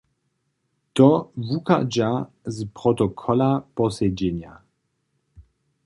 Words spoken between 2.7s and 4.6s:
protokola posedźenja.